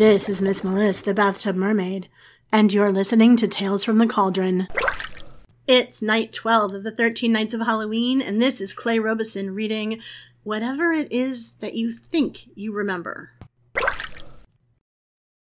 This 0.00 0.30
is 0.30 0.40
Miss 0.40 0.64
Melissa, 0.64 1.04
the 1.04 1.12
Bathtub 1.12 1.56
Mermaid, 1.56 2.08
and 2.50 2.72
you're 2.72 2.90
listening 2.90 3.36
to 3.36 3.46
Tales 3.46 3.84
from 3.84 3.98
the 3.98 4.06
Cauldron. 4.06 4.66
It's 5.66 6.00
night 6.00 6.32
12 6.32 6.72
of 6.72 6.84
the 6.84 6.90
13 6.90 7.30
Nights 7.30 7.52
of 7.52 7.60
Halloween, 7.60 8.22
and 8.22 8.40
this 8.40 8.62
is 8.62 8.72
Clay 8.72 8.98
Robeson 8.98 9.54
reading 9.54 10.00
whatever 10.42 10.90
it 10.90 11.12
is 11.12 11.52
that 11.60 11.74
you 11.74 11.92
think 11.92 12.46
you 12.54 12.72
remember. 12.72 13.32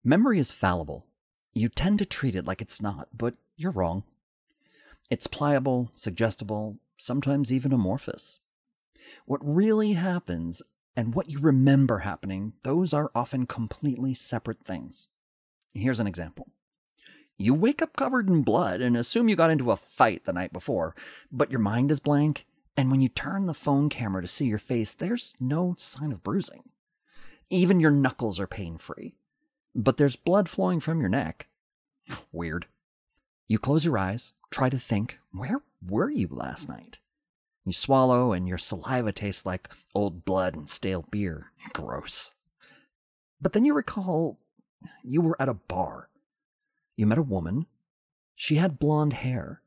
Memory 0.03 0.41
is 0.41 0.51
fallible. 0.51 1.07
You 1.55 1.69
tend 1.69 2.01
to 2.01 2.05
treat 2.05 2.35
it 2.35 2.45
like 2.45 2.61
it's 2.61 2.83
not, 2.83 3.07
but 3.17 3.37
you're 3.57 3.71
wrong. 3.71 4.03
It's 5.13 5.29
pliable, 5.29 5.93
suggestible, 5.95 6.81
sometimes 6.97 7.53
even 7.53 7.73
amorphous. 7.73 8.41
What 9.27 9.39
really 9.45 9.93
happens 9.93 10.61
and 11.01 11.15
what 11.15 11.31
you 11.31 11.39
remember 11.39 12.01
happening, 12.01 12.53
those 12.63 12.93
are 12.93 13.11
often 13.15 13.47
completely 13.47 14.13
separate 14.13 14.63
things. 14.67 15.09
Here's 15.73 15.99
an 15.99 16.07
example. 16.07 16.49
You 17.39 17.55
wake 17.55 17.81
up 17.81 17.97
covered 17.97 18.29
in 18.29 18.43
blood 18.43 18.83
and 18.83 18.99
assume 18.99 19.31
you 19.31 19.35
got 19.35 19.51
into 19.51 19.71
a 19.71 19.77
fight 19.77 20.27
the 20.27 20.35
night 20.35 20.53
before, 20.53 20.95
but 21.33 21.51
your 21.51 21.59
mind 21.59 21.91
is 21.91 22.01
blank, 22.01 22.45
and 22.77 22.91
when 22.91 23.01
you 23.01 23.09
turn 23.09 23.47
the 23.47 23.55
phone 23.55 23.89
camera 23.89 24.21
to 24.21 24.29
see 24.29 24.45
your 24.45 24.59
face, 24.59 24.93
there's 24.93 25.35
no 25.41 25.75
sign 25.79 26.13
of 26.13 26.23
bruising. 26.23 26.65
Even 27.49 27.81
your 27.81 27.91
knuckles 27.91 28.39
are 28.39 28.47
pain 28.47 28.77
free, 28.77 29.15
but 29.75 29.97
there's 29.97 30.17
blood 30.17 30.51
flowing 30.51 30.81
from 30.81 31.01
your 31.01 31.09
neck. 31.09 31.47
Weird. 32.31 32.67
You 33.49 33.59
close 33.59 33.87
your 33.87 33.97
eyes, 33.97 34.35
try 34.51 34.69
to 34.69 34.79
think, 34.79 35.19
where 35.33 35.63
were 35.81 36.11
you 36.11 36.29
last 36.31 36.69
night? 36.69 37.01
You 37.65 37.73
swallow, 37.73 38.33
and 38.33 38.49
your 38.49 38.59
saliva 38.59 39.13
tastes 39.13 39.45
like 39.45 39.69
old 39.95 40.25
blood 40.25 40.55
and 40.55 40.69
stale 40.69 41.07
beer. 41.11 41.53
Gross. 41.73 42.35
But 43.41 43.53
then 43.53 43.65
you 43.65 43.75
recall 43.75 44.39
you 45.03 45.21
were 45.21 45.41
at 45.41 45.49
a 45.49 45.55
bar. 45.55 46.09
You 46.97 47.07
met 47.07 47.19
a 47.19 47.23
woman. 47.23 47.67
She 48.35 48.57
had 48.57 48.79
blonde 48.79 49.15
hair. 49.15 49.63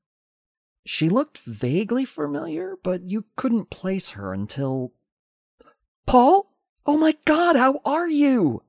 She 0.85 1.07
looked 1.07 1.37
vaguely 1.39 2.05
familiar, 2.05 2.75
but 2.83 3.03
you 3.03 3.25
couldn't 3.35 3.69
place 3.69 4.11
her 4.11 4.33
until. 4.33 4.91
Paul? 6.05 6.51
Oh 6.85 6.97
my 6.97 7.15
god, 7.25 7.55
how 7.55 7.79
are 7.85 8.09
you? 8.09 8.63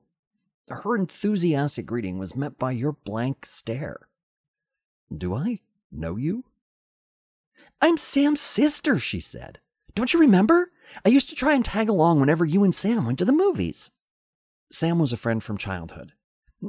Her 0.69 0.95
enthusiastic 0.95 1.85
greeting 1.85 2.17
was 2.17 2.35
met 2.35 2.57
by 2.57 2.71
your 2.71 2.93
blank 2.93 3.45
stare. 3.45 4.07
Do 5.15 5.35
I 5.35 5.59
know 5.91 6.15
you? 6.15 6.45
I'm 7.81 7.97
Sam's 7.97 8.41
sister, 8.41 8.97
she 8.97 9.19
said. 9.19 9.59
Don't 9.93 10.13
you 10.13 10.19
remember? 10.19 10.71
I 11.05 11.09
used 11.09 11.29
to 11.29 11.35
try 11.35 11.53
and 11.53 11.63
tag 11.63 11.89
along 11.89 12.19
whenever 12.19 12.45
you 12.45 12.63
and 12.63 12.73
Sam 12.73 13.05
went 13.05 13.19
to 13.19 13.25
the 13.25 13.31
movies. 13.31 13.91
Sam 14.71 14.99
was 14.99 15.13
a 15.13 15.17
friend 15.17 15.43
from 15.43 15.57
childhood. 15.57 16.13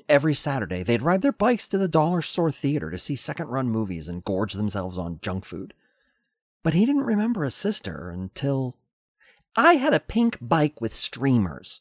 Every 0.09 0.35
Saturday, 0.35 0.83
they'd 0.83 1.03
ride 1.03 1.23
their 1.23 1.33
bikes 1.33 1.69
to 1.69 1.79
the 1.79 1.89
dollar 1.89 2.21
store 2.23 2.51
theater 2.51 2.91
to 2.91 2.99
see 2.99 3.17
second 3.17 3.49
run 3.49 3.69
movies 3.69 4.09
and 4.09 4.25
gorge 4.25 4.55
themselves 4.55 4.99
on 4.99 5.21
junk 5.23 5.45
food. 5.45 5.75
But 6.63 6.75
he 6.75 6.85
didn't 6.85 7.05
remember 7.05 7.45
a 7.45 7.51
sister 7.51 8.11
until. 8.11 8.77
I 9.57 9.75
had 9.75 9.95
a 9.95 10.01
pink 10.01 10.39
bike 10.41 10.81
with 10.81 10.93
streamers. 10.93 11.81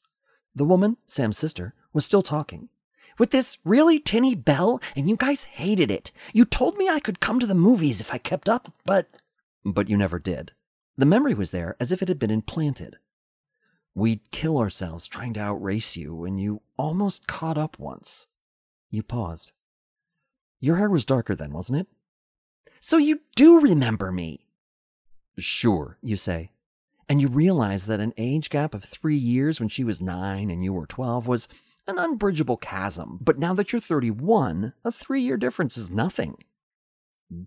The 0.54 0.66
woman, 0.66 0.98
Sam's 1.08 1.38
sister, 1.38 1.74
was 1.92 2.06
still 2.06 2.22
talking. 2.22 2.70
With 3.18 3.32
this 3.32 3.58
really 3.64 4.00
tinny 4.00 4.36
bell, 4.36 4.82
and 4.96 5.10
you 5.10 5.16
guys 5.16 5.46
hated 5.46 5.90
it. 5.90 6.12
You 6.34 6.46
told 6.46 6.78
me 6.78 6.90
I 6.90 7.00
could 7.00 7.20
come 7.20 7.40
to 7.40 7.48
the 7.48 7.56
movies 7.56 8.02
if 8.02 8.14
I 8.14 8.18
kept 8.18 8.50
up, 8.50 8.74
but. 8.86 9.10
But 9.64 9.90
you 9.90 9.98
never 9.98 10.20
did. 10.20 10.52
The 10.98 11.06
memory 11.06 11.34
was 11.34 11.52
there 11.52 11.76
as 11.80 11.92
if 11.92 12.02
it 12.02 12.08
had 12.08 12.20
been 12.20 12.32
implanted. 12.32 12.98
We'd 13.94 14.32
kill 14.32 14.58
ourselves 14.58 15.08
trying 15.08 15.34
to 15.36 15.40
outrace 15.40 15.96
you, 15.96 16.26
and 16.26 16.40
you 16.40 16.62
almost 16.78 17.28
caught 17.28 17.58
up 17.58 17.80
once. 17.80 18.28
You 18.92 19.04
paused. 19.04 19.54
Your 20.60 20.78
hair 20.78 20.90
was 20.90 21.06
darker 21.06 21.36
then, 21.36 21.54
wasn't 21.54 21.80
it? 21.80 21.88
So 22.82 22.98
you 22.98 23.22
do 23.36 23.60
remember 23.60 24.12
me. 24.12 24.48
Sure, 25.38 25.98
you 26.02 26.18
say. 26.18 26.52
And 27.08 27.22
you 27.22 27.28
realize 27.28 27.86
that 27.86 28.00
an 28.00 28.14
age 28.18 28.50
gap 28.50 28.74
of 28.74 28.84
three 28.84 29.18
years 29.18 29.60
when 29.60 29.70
she 29.70 29.84
was 29.84 30.02
nine 30.02 30.50
and 30.50 30.64
you 30.64 30.74
were 30.74 30.88
12 30.88 31.28
was 31.28 31.48
an 31.88 31.98
unbridgeable 31.98 32.58
chasm. 32.58 33.20
But 33.22 33.38
now 33.38 33.54
that 33.54 33.72
you're 33.72 33.80
31, 33.80 34.74
a 34.84 34.92
three 34.92 35.22
year 35.22 35.38
difference 35.38 35.78
is 35.78 35.92
nothing. 35.92 36.38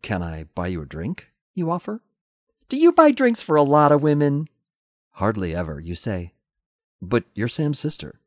Can 0.03 0.22
I 0.22 0.44
buy 0.54 0.69
you 0.69 0.82
a 0.82 0.87
drink? 0.87 1.28
You 1.54 1.71
offer. 1.71 2.03
Do 2.69 2.77
you 2.77 2.93
buy 2.93 3.10
drinks 3.10 3.41
for 3.41 3.56
a 3.56 3.62
lot 3.62 3.93
of 3.93 4.03
women? 4.03 4.48
Hardly 5.12 5.54
ever, 5.54 5.81
you 5.81 5.94
say. 5.94 6.34
But 7.00 7.25
you're 7.34 7.48
Sam's 7.48 7.78
sister. 7.78 8.21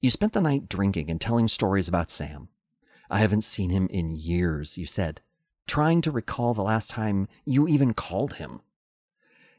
You 0.00 0.10
spent 0.10 0.32
the 0.32 0.40
night 0.40 0.68
drinking 0.68 1.10
and 1.10 1.20
telling 1.20 1.48
stories 1.48 1.88
about 1.88 2.10
Sam. 2.10 2.48
I 3.08 3.18
haven't 3.18 3.44
seen 3.44 3.70
him 3.70 3.86
in 3.90 4.10
years, 4.10 4.76
you 4.76 4.86
said, 4.86 5.20
trying 5.66 6.00
to 6.02 6.10
recall 6.10 6.54
the 6.54 6.62
last 6.62 6.90
time 6.90 7.28
you 7.44 7.68
even 7.68 7.94
called 7.94 8.34
him. 8.34 8.60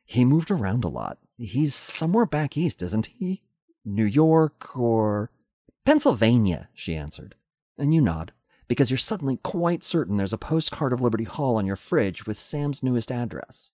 He 0.05 0.25
moved 0.25 0.51
around 0.51 0.83
a 0.83 0.89
lot. 0.89 1.17
He's 1.37 1.75
somewhere 1.75 2.25
back 2.25 2.57
east, 2.57 2.81
isn't 2.81 3.07
he? 3.07 3.43
New 3.85 4.05
York 4.05 4.77
or. 4.77 5.31
Pennsylvania, 5.87 6.67
she 6.73 6.97
answered. 6.97 7.35
And 7.77 7.93
you 7.93 8.01
nod, 8.01 8.33
because 8.67 8.91
you're 8.91 8.97
suddenly 8.97 9.37
quite 9.37 9.85
certain 9.85 10.17
there's 10.17 10.33
a 10.33 10.37
postcard 10.37 10.91
of 10.91 10.99
Liberty 10.99 11.23
Hall 11.23 11.55
on 11.55 11.65
your 11.65 11.77
fridge 11.77 12.27
with 12.27 12.37
Sam's 12.37 12.83
newest 12.83 13.09
address. 13.09 13.71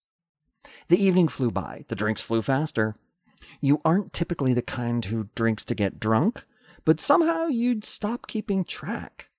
The 0.90 1.04
evening 1.04 1.28
flew 1.28 1.50
by. 1.50 1.86
The 1.88 1.96
drinks 1.96 2.22
flew 2.22 2.44
faster. 2.44 2.98
You 3.62 3.82
aren't 3.84 4.14
typically 4.14 4.54
the 4.54 4.62
kind 4.62 5.04
who 5.04 5.30
drinks 5.34 5.66
to 5.66 5.74
get 5.74 6.00
drunk, 6.00 6.46
but 6.86 7.00
somehow 7.00 7.48
you'd 7.48 7.84
stop 7.84 8.28
keeping 8.28 8.64
track. 8.64 9.32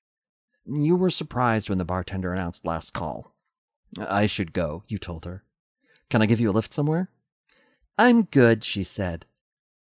You 0.66 0.96
were 0.96 1.10
surprised 1.10 1.68
when 1.68 1.78
the 1.78 1.84
bartender 1.84 2.32
announced 2.32 2.66
last 2.66 2.92
call. 2.92 3.36
I 4.00 4.26
should 4.26 4.52
go, 4.52 4.82
you 4.88 4.98
told 4.98 5.26
her. 5.26 5.44
Can 6.10 6.22
I 6.22 6.26
give 6.26 6.40
you 6.40 6.50
a 6.50 6.56
lift 6.58 6.74
somewhere? 6.74 7.08
I'm 7.96 8.22
good, 8.22 8.64
she 8.64 8.82
said. 8.82 9.26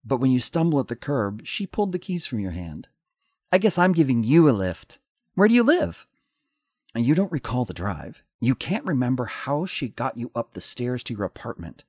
But 0.04 0.18
when 0.18 0.32
you 0.32 0.40
stumble 0.40 0.80
at 0.80 0.88
the 0.88 0.96
curb, 0.96 1.46
she 1.46 1.68
pulled 1.68 1.92
the 1.92 2.00
keys 2.00 2.26
from 2.26 2.40
your 2.40 2.52
hand. 2.52 2.88
I 3.52 3.58
guess 3.58 3.78
I'm 3.78 3.94
giving 3.94 4.24
you 4.24 4.50
a 4.50 4.52
lift. 4.52 5.00
Where 5.36 5.48
do 5.48 5.54
you 5.54 5.64
live? 5.64 6.08
You 6.96 7.16
don't 7.16 7.32
recall 7.32 7.66
the 7.66 7.74
drive. 7.74 8.24
You 8.40 8.56
can't 8.56 8.86
remember 8.86 9.26
how 9.26 9.66
she 9.66 9.90
got 9.90 10.18
you 10.18 10.32
up 10.34 10.54
the 10.54 10.62
stairs 10.62 11.04
to 11.06 11.14
your 11.14 11.26
apartment 11.26 11.84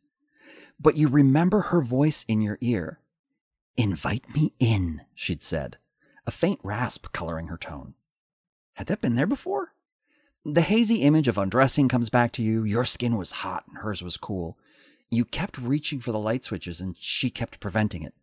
but 0.81 0.97
you 0.97 1.09
remember 1.09 1.61
her 1.61 1.83
voice 1.83 2.25
in 2.27 2.41
your 2.41 2.57
ear. 2.61 2.99
Invite 3.77 4.35
me 4.35 4.55
in, 4.59 5.03
she'd 5.15 5.43
said, 5.43 5.77
a 6.27 6.31
faint 6.31 6.59
rasp 6.63 7.13
coloring 7.13 7.49
her 7.49 7.59
tone. 7.59 7.95
Had 8.75 8.87
that 8.87 9.03
been 9.03 9.15
there 9.15 9.27
before? 9.27 9.75
The 10.45 10.63
hazy 10.63 11.03
image 11.03 11.29
of 11.29 11.37
undressing 11.37 11.89
comes 11.89 12.09
back 12.09 12.33
to 12.33 12.43
you. 12.43 12.65
Your 12.65 12.87
skin 12.87 13.17
was 13.17 13.33
hot 13.33 13.65
and 13.69 13.79
hers 13.79 14.03
was 14.03 14.17
cool. 14.17 14.57
You 15.11 15.25
kept 15.25 15.59
reaching 15.59 16.01
for 16.01 16.13
the 16.13 16.19
light 16.19 16.45
switches 16.45 16.81
and 16.81 16.97
she 16.97 17.31
kept 17.31 17.61
preventing 17.61 18.03
it. 18.03 18.15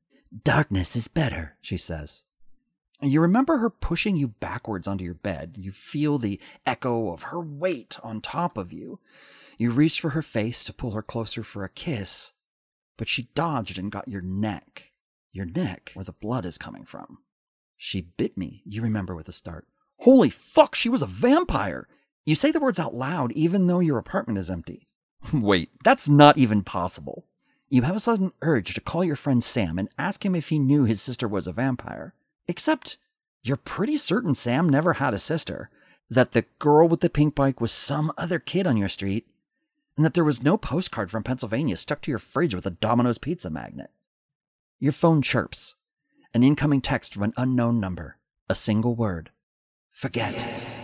Darkness 0.43 0.95
is 0.95 1.07
better, 1.07 1.57
she 1.61 1.77
says. 1.77 2.25
You 3.01 3.21
remember 3.21 3.57
her 3.57 3.69
pushing 3.69 4.15
you 4.15 4.29
backwards 4.29 4.87
onto 4.87 5.05
your 5.05 5.13
bed. 5.13 5.55
You 5.59 5.71
feel 5.71 6.17
the 6.17 6.39
echo 6.65 7.11
of 7.11 7.23
her 7.23 7.39
weight 7.39 7.99
on 8.03 8.21
top 8.21 8.57
of 8.57 8.73
you. 8.73 8.99
You 9.57 9.71
reach 9.71 9.99
for 9.99 10.11
her 10.11 10.21
face 10.21 10.63
to 10.63 10.73
pull 10.73 10.91
her 10.91 11.01
closer 11.01 11.43
for 11.43 11.63
a 11.63 11.69
kiss, 11.69 12.33
but 12.95 13.07
she 13.07 13.29
dodged 13.35 13.77
and 13.77 13.91
got 13.91 14.07
your 14.07 14.21
neck. 14.21 14.91
Your 15.31 15.45
neck, 15.45 15.91
where 15.93 16.05
the 16.05 16.13
blood 16.13 16.45
is 16.45 16.57
coming 16.57 16.85
from. 16.85 17.19
She 17.75 18.01
bit 18.01 18.37
me, 18.37 18.63
you 18.65 18.81
remember 18.81 19.15
with 19.15 19.27
a 19.27 19.33
start. 19.33 19.67
Holy 19.99 20.29
fuck, 20.29 20.73
she 20.73 20.89
was 20.89 21.01
a 21.01 21.07
vampire! 21.07 21.87
You 22.25 22.33
say 22.35 22.51
the 22.51 22.59
words 22.59 22.79
out 22.79 22.95
loud 22.95 23.31
even 23.33 23.67
though 23.67 23.79
your 23.79 23.97
apartment 23.97 24.39
is 24.39 24.49
empty. 24.49 24.86
Wait, 25.33 25.69
that's 25.83 26.07
not 26.07 26.37
even 26.37 26.63
possible. 26.63 27.25
You 27.69 27.81
have 27.81 27.95
a 27.95 27.99
sudden 27.99 28.31
urge 28.41 28.73
to 28.73 28.81
call 28.81 29.03
your 29.03 29.15
friend 29.15 29.43
Sam 29.43 29.77
and 29.77 29.89
ask 29.97 30.25
him 30.25 30.35
if 30.35 30.49
he 30.49 30.59
knew 30.59 30.85
his 30.85 31.01
sister 31.01 31.27
was 31.27 31.47
a 31.47 31.53
vampire. 31.53 32.13
Except, 32.47 32.97
you're 33.43 33.57
pretty 33.57 33.97
certain 33.97 34.35
Sam 34.35 34.69
never 34.69 34.93
had 34.93 35.13
a 35.13 35.19
sister, 35.19 35.69
that 36.09 36.31
the 36.31 36.45
girl 36.59 36.87
with 36.87 37.01
the 37.01 37.09
pink 37.09 37.35
bike 37.35 37.59
was 37.59 37.71
some 37.71 38.13
other 38.17 38.39
kid 38.39 38.65
on 38.65 38.77
your 38.77 38.87
street, 38.87 39.27
and 39.97 40.05
that 40.05 40.13
there 40.13 40.23
was 40.23 40.43
no 40.43 40.57
postcard 40.57 41.11
from 41.11 41.23
Pennsylvania 41.23 41.75
stuck 41.75 42.01
to 42.01 42.11
your 42.11 42.19
fridge 42.19 42.55
with 42.55 42.65
a 42.65 42.71
Domino's 42.71 43.17
pizza 43.17 43.49
magnet. 43.49 43.89
Your 44.79 44.93
phone 44.93 45.21
chirps. 45.21 45.75
An 46.33 46.43
incoming 46.43 46.81
text 46.81 47.13
from 47.13 47.23
an 47.23 47.33
unknown 47.35 47.79
number. 47.79 48.17
A 48.49 48.55
single 48.55 48.95
word. 48.95 49.31
Forget. 49.91 50.76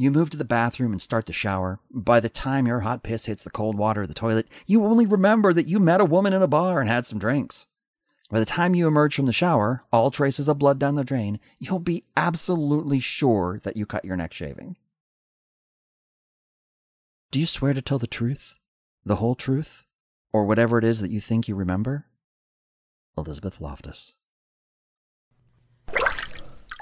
You 0.00 0.10
move 0.10 0.30
to 0.30 0.38
the 0.38 0.46
bathroom 0.46 0.92
and 0.92 1.02
start 1.02 1.26
the 1.26 1.32
shower. 1.34 1.78
By 1.90 2.20
the 2.20 2.30
time 2.30 2.66
your 2.66 2.80
hot 2.80 3.02
piss 3.02 3.26
hits 3.26 3.42
the 3.42 3.50
cold 3.50 3.76
water 3.76 4.00
of 4.00 4.08
the 4.08 4.14
toilet, 4.14 4.48
you 4.66 4.82
only 4.86 5.04
remember 5.04 5.52
that 5.52 5.66
you 5.66 5.78
met 5.78 6.00
a 6.00 6.06
woman 6.06 6.32
in 6.32 6.40
a 6.40 6.48
bar 6.48 6.80
and 6.80 6.88
had 6.88 7.04
some 7.04 7.18
drinks. 7.18 7.66
By 8.30 8.38
the 8.38 8.46
time 8.46 8.74
you 8.74 8.88
emerge 8.88 9.14
from 9.14 9.26
the 9.26 9.32
shower, 9.34 9.84
all 9.92 10.10
traces 10.10 10.48
of 10.48 10.58
blood 10.58 10.78
down 10.78 10.94
the 10.94 11.04
drain, 11.04 11.38
you'll 11.58 11.80
be 11.80 12.04
absolutely 12.16 12.98
sure 12.98 13.60
that 13.62 13.76
you 13.76 13.84
cut 13.84 14.06
your 14.06 14.16
neck 14.16 14.32
shaving. 14.32 14.78
Do 17.30 17.38
you 17.38 17.44
swear 17.44 17.74
to 17.74 17.82
tell 17.82 17.98
the 17.98 18.06
truth? 18.06 18.58
The 19.04 19.16
whole 19.16 19.34
truth? 19.34 19.84
Or 20.32 20.46
whatever 20.46 20.78
it 20.78 20.84
is 20.84 21.02
that 21.02 21.10
you 21.10 21.20
think 21.20 21.46
you 21.46 21.54
remember? 21.54 22.06
Elizabeth 23.18 23.60
Loftus. 23.60 24.14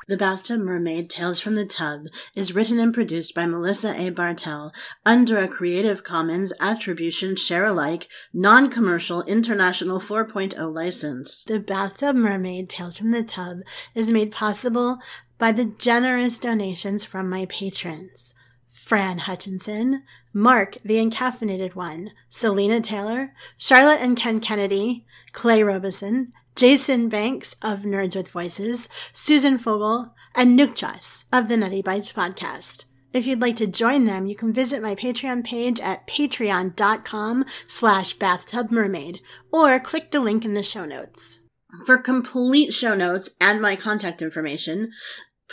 The 0.09 0.17
Bathtub 0.17 0.61
Mermaid 0.61 1.11
Tales 1.11 1.39
from 1.39 1.55
the 1.55 1.67
Tub 1.67 2.07
is 2.35 2.55
written 2.55 2.79
and 2.79 2.95
produced 2.95 3.35
by 3.35 3.45
Melissa 3.45 3.95
A. 3.95 4.09
Bartell 4.09 4.73
under 5.05 5.37
a 5.37 5.47
Creative 5.47 6.03
Commons 6.03 6.51
Attribution 6.61 7.37
Share 7.37 7.67
Alike, 7.67 8.09
Non 8.33 8.71
Commercial 8.71 9.23
International 9.25 10.01
4.0 10.01 10.75
license. 10.75 11.45
The 11.45 11.61
Bathtub 11.61 12.17
Mermaid 12.17 12.71
Tales 12.71 12.97
from 12.97 13.11
the 13.11 13.23
Tub 13.23 13.59
is 13.95 14.11
made 14.11 14.33
possible 14.33 14.99
by 15.37 15.53
the 15.53 15.67
generous 15.67 16.39
donations 16.39 17.05
from 17.05 17.29
my 17.29 17.45
patrons. 17.45 18.35
Fran 18.73 19.19
Hutchinson, 19.19 20.05
Mark 20.33 20.79
the 20.83 20.95
Encaffeinated 20.95 21.75
One, 21.75 22.13
Selena 22.31 22.81
Taylor, 22.81 23.35
Charlotte 23.59 24.01
and 24.01 24.17
Ken 24.17 24.41
Kennedy, 24.41 25.05
Clay 25.33 25.63
Robeson, 25.63 26.33
Jason 26.59 27.09
Banks 27.09 27.55
of 27.63 27.79
Nerds 27.83 28.17
with 28.17 28.31
Voices, 28.31 28.89
Susan 29.13 29.59
Fogel, 29.59 30.13
and 30.35 30.59
Nukchas 30.59 31.23
of 31.33 31.47
the 31.47 31.57
Nutty 31.57 31.83
Bites 31.83 32.11
podcast. 32.11 32.87
If 33.13 33.29
you'd 33.29 33.41
like 33.41 33.55
to 33.57 33.69
join 33.69 34.07
them, 34.07 34.27
you 34.27 34.35
can 34.35 34.53
visit 34.53 34.83
my 34.83 34.97
Patreon 34.97 35.45
page 35.45 35.79
at 35.79 36.09
patreon.com 36.09 37.45
slash 37.69 38.17
bathtubmermaid 38.17 39.21
or 39.53 39.79
click 39.79 40.11
the 40.11 40.19
link 40.19 40.45
in 40.45 40.55
the 40.55 40.65
show 40.65 40.85
notes. 40.85 41.45
For 41.87 41.97
complete 41.97 42.75
show 42.75 42.97
notes 42.97 43.31
and 43.41 43.63
my 43.63 43.77
contact 43.77 44.21
information, 44.21 44.91